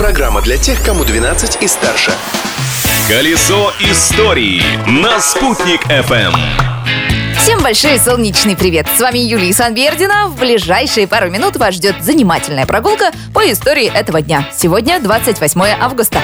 Программа 0.00 0.40
для 0.40 0.56
тех, 0.56 0.82
кому 0.82 1.04
12 1.04 1.62
и 1.62 1.68
старше. 1.68 2.10
Колесо 3.06 3.70
истории 3.80 4.62
на 4.88 5.20
«Спутник 5.20 5.84
FM. 5.88 6.32
Всем 7.38 7.62
большой 7.62 7.98
солнечный 7.98 8.56
привет! 8.56 8.86
С 8.96 8.98
вами 8.98 9.18
Юлия 9.18 9.52
Санбердина. 9.52 10.28
В 10.28 10.40
ближайшие 10.40 11.06
пару 11.06 11.28
минут 11.28 11.56
вас 11.58 11.74
ждет 11.74 11.96
занимательная 12.00 12.64
прогулка 12.64 13.10
по 13.34 13.40
истории 13.52 13.92
этого 13.92 14.22
дня. 14.22 14.48
Сегодня 14.56 15.00
28 15.00 15.60
августа. 15.78 16.22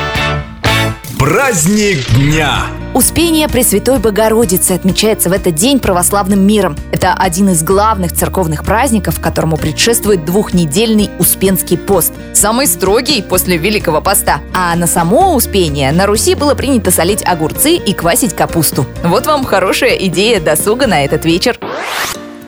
Праздник 1.27 2.09
дня. 2.15 2.67
Успение 2.95 3.49
Пресвятой 3.49 3.99
Богородицы 3.99 4.71
отмечается 4.71 5.29
в 5.29 5.33
этот 5.33 5.57
день 5.57 5.81
православным 5.81 6.47
миром. 6.47 6.77
Это 6.93 7.15
один 7.15 7.49
из 7.49 7.65
главных 7.65 8.13
церковных 8.13 8.65
праздников, 8.65 9.19
которому 9.21 9.57
предшествует 9.57 10.25
двухнедельный 10.25 11.11
Успенский 11.19 11.79
пост. 11.79 12.13
Самый 12.33 12.69
строгий 12.69 13.23
после 13.23 13.57
Великого 13.57 14.01
поста. 14.01 14.41
А 14.55 14.77
на 14.77 14.87
само 14.87 15.35
Успение 15.35 15.91
на 15.91 16.07
Руси 16.07 16.37
было 16.37 16.55
принято 16.55 16.93
солить 16.93 17.27
огурцы 17.27 17.75
и 17.75 17.93
квасить 17.93 18.37
капусту. 18.37 18.87
Вот 19.03 19.27
вам 19.27 19.45
хорошая 19.45 19.97
идея 19.97 20.39
досуга 20.39 20.87
на 20.87 21.05
этот 21.05 21.25
вечер. 21.25 21.59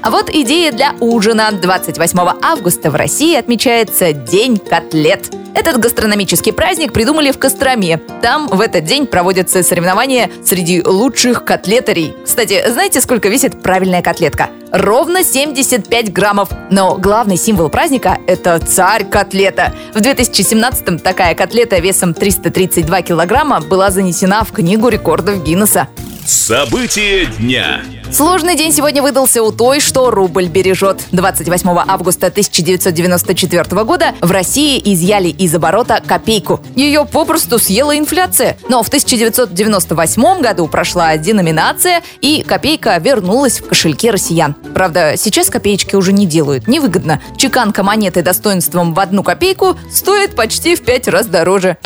А 0.01 0.11
вот 0.11 0.31
идея 0.31 0.73
для 0.73 0.95
ужина. 1.01 1.51
28 1.51 2.19
августа 2.43 2.91
в 2.91 2.95
России 2.95 3.35
отмечается 3.37 4.13
День 4.13 4.59
котлет. 4.59 5.35
Этот 5.55 5.79
гастрономический 5.79 6.53
праздник 6.53 6.93
придумали 6.93 7.33
в 7.33 7.39
Костроме. 7.39 7.97
Там 8.23 8.47
в 8.47 8.61
этот 8.61 8.85
день 8.85 9.07
проводятся 9.07 9.63
соревнования 9.65 10.31
среди 10.45 10.83
лучших 10.85 11.45
котлетарей. 11.45 12.15
Кстати, 12.25 12.63
знаете, 12.71 13.01
сколько 13.01 13.29
весит 13.29 13.61
правильная 13.61 14.01
котлетка? 14.01 14.51
Ровно 14.71 15.25
75 15.25 16.13
граммов. 16.13 16.51
Но 16.71 16.97
главный 16.97 17.37
символ 17.37 17.69
праздника– 17.69 18.19
это 18.29 18.61
царь 18.61 19.05
котлета. 19.05 19.75
В 19.95 19.99
2017-м 19.99 21.01
такая 21.01 21.35
котлета 21.35 21.81
весом 21.81 22.15
332 22.15 23.03
килограмма 23.03 23.61
была 23.61 23.91
занесена 23.91 24.45
в 24.45 24.53
книгу 24.53 24.89
рекордов 24.89 25.43
Гиннесса. 25.43 25.89
События 26.29 27.25
дня. 27.25 27.81
Сложный 28.13 28.55
день 28.55 28.71
сегодня 28.71 29.03
выдался 29.03 29.43
у 29.43 29.51
той, 29.51 29.81
что 29.81 30.11
рубль 30.11 30.49
бережет. 30.49 31.01
28 31.11 31.71
августа 31.89 32.27
1994 32.27 33.85
года 33.85 34.15
в 34.21 34.31
России 34.31 34.79
изъяли 34.93 35.29
из 35.29 35.55
оборота 35.55 36.03
копейку. 36.07 36.61
Ее 36.77 37.07
попросту 37.07 37.59
съела 37.59 37.97
инфляция. 37.97 38.59
Но 38.69 38.83
в 38.83 38.89
1998 38.89 40.43
году 40.43 40.69
прошла 40.69 41.17
деноминация, 41.17 42.03
и 42.21 42.45
копейка 42.47 42.99
вернулась 42.99 43.61
в 43.61 43.67
кошельки 43.67 44.11
россиян. 44.11 44.55
Правда, 44.75 45.15
сейчас 45.17 45.49
копеечки 45.49 45.97
уже 45.97 46.13
не 46.13 46.27
делают, 46.27 46.69
невыгодно. 46.69 47.23
Чеканка 47.39 47.83
монеты 47.83 48.21
достоинством 48.21 48.93
в 48.93 49.01
одну 49.01 49.23
копейку 49.23 49.79
стоит 49.91 50.37
почти 50.37 50.77
в 50.77 50.83
пять 50.83 51.09
раз 51.09 51.27
дороже. 51.27 51.79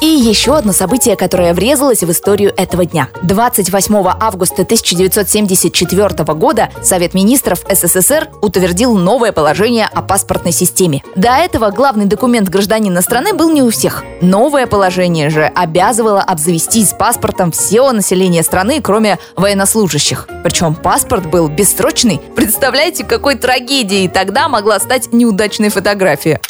И 0.00 0.06
еще 0.06 0.56
одно 0.56 0.72
событие, 0.72 1.14
которое 1.14 1.52
врезалось 1.52 2.02
в 2.02 2.10
историю 2.10 2.54
этого 2.56 2.86
дня. 2.86 3.08
28 3.22 3.94
августа 4.18 4.62
1974 4.62 6.08
года 6.34 6.70
Совет 6.82 7.12
министров 7.12 7.60
СССР 7.70 8.28
утвердил 8.40 8.96
новое 8.96 9.32
положение 9.32 9.86
о 9.86 10.00
паспортной 10.00 10.52
системе. 10.52 11.02
До 11.16 11.32
этого 11.32 11.70
главный 11.70 12.06
документ 12.06 12.48
гражданина 12.48 13.02
страны 13.02 13.34
был 13.34 13.52
не 13.52 13.62
у 13.62 13.70
всех. 13.70 14.02
Новое 14.22 14.66
положение 14.66 15.28
же 15.28 15.44
обязывало 15.44 16.22
обзавестись 16.22 16.94
паспортом 16.98 17.52
всего 17.52 17.92
населения 17.92 18.42
страны, 18.42 18.80
кроме 18.80 19.18
военнослужащих. 19.36 20.28
Причем 20.42 20.74
паспорт 20.74 21.26
был 21.26 21.48
бессрочный. 21.48 22.22
Представляете, 22.34 23.04
какой 23.04 23.34
трагедией 23.34 24.08
тогда 24.08 24.48
могла 24.48 24.80
стать 24.80 25.12
неудачная 25.12 25.68
фотография. 25.68 26.40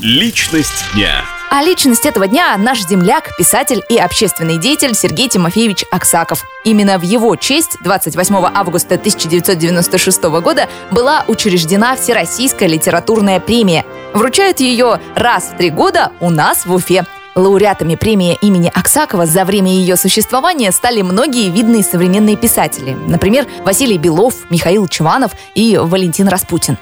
Личность 0.00 0.84
дня. 0.94 1.24
А 1.52 1.64
личность 1.64 2.06
этого 2.06 2.28
дня– 2.28 2.56
наш 2.58 2.86
земляк, 2.86 3.36
писатель 3.36 3.82
и 3.88 3.98
общественный 3.98 4.56
деятель 4.56 4.94
Сергей 4.94 5.28
Тимофеевич 5.28 5.84
Аксаков. 5.90 6.44
Именно 6.62 6.96
в 6.96 7.02
его 7.02 7.34
честь 7.34 7.76
28 7.80 8.36
августа 8.54 8.94
1996 8.94 10.22
года 10.22 10.68
была 10.92 11.24
учреждена 11.26 11.96
Всероссийская 11.96 12.68
литературная 12.68 13.40
премия. 13.40 13.84
Вручают 14.14 14.60
ее 14.60 15.00
раз 15.16 15.50
в 15.52 15.56
три 15.56 15.70
года 15.70 16.12
у 16.20 16.30
нас 16.30 16.66
в 16.66 16.72
Уфе. 16.72 17.04
Лауреатами 17.34 17.96
премии 17.96 18.38
имени 18.40 18.70
Аксакова 18.72 19.26
за 19.26 19.44
время 19.44 19.72
ее 19.72 19.96
существования 19.96 20.70
стали 20.70 21.02
многие 21.02 21.50
видные 21.50 21.82
современные 21.82 22.36
писатели. 22.36 22.96
Например, 23.08 23.44
Василий 23.64 23.98
Белов, 23.98 24.34
Михаил 24.50 24.86
Чванов 24.86 25.32
и 25.56 25.76
Валентин 25.76 26.28
Распутин. 26.28 26.78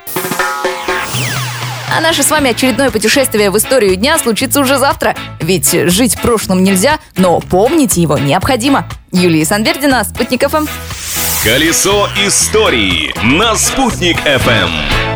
А 1.91 2.01
наше 2.01 2.23
с 2.23 2.31
вами 2.31 2.51
очередное 2.51 2.91
путешествие 2.91 3.51
в 3.51 3.57
историю 3.57 3.97
дня 3.97 4.19
случится 4.19 4.61
уже 4.61 4.79
завтра. 4.79 5.17
Ведь 5.41 5.71
жить 5.91 6.19
прошлым 6.21 6.63
нельзя, 6.63 6.99
но 7.17 7.41
помнить 7.41 7.97
его 7.97 8.19
необходимо. 8.19 8.89
Юлия 9.13 9.45
Санбердина, 9.45 10.05
Спутник 10.05 10.49
ФМ. 10.49 10.67
Колесо 11.43 12.09
истории 12.27 13.15
на 13.23 13.57
«Спутник 13.57 14.19
FM. 14.19 15.08